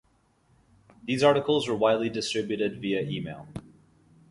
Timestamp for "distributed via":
2.09-3.01